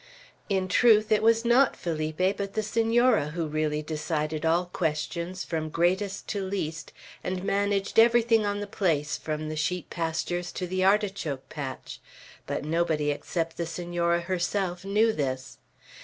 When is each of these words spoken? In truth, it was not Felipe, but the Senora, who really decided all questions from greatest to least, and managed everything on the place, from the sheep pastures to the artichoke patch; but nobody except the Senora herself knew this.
In 0.49 0.67
truth, 0.67 1.11
it 1.11 1.21
was 1.21 1.45
not 1.45 1.75
Felipe, 1.77 2.35
but 2.35 2.55
the 2.55 2.63
Senora, 2.63 3.27
who 3.27 3.45
really 3.45 3.83
decided 3.83 4.47
all 4.47 4.65
questions 4.65 5.43
from 5.43 5.69
greatest 5.69 6.27
to 6.29 6.43
least, 6.43 6.91
and 7.23 7.43
managed 7.43 7.99
everything 7.99 8.43
on 8.43 8.61
the 8.61 8.65
place, 8.65 9.15
from 9.15 9.47
the 9.47 9.55
sheep 9.55 9.91
pastures 9.91 10.51
to 10.53 10.65
the 10.65 10.83
artichoke 10.83 11.47
patch; 11.49 11.99
but 12.47 12.65
nobody 12.65 13.11
except 13.11 13.57
the 13.57 13.67
Senora 13.67 14.21
herself 14.21 14.83
knew 14.83 15.13
this. 15.13 15.59